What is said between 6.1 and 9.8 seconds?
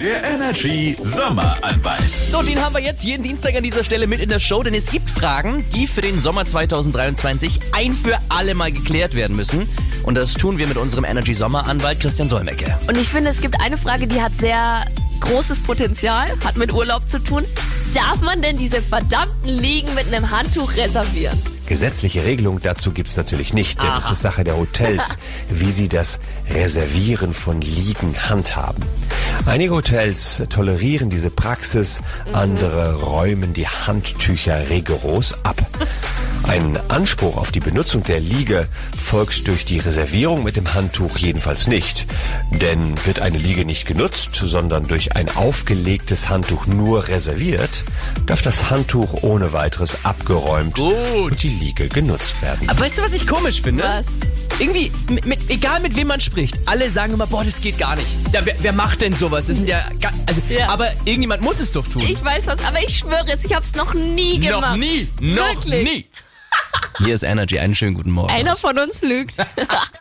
Sommer 2023 ein für alle Mal geklärt werden müssen.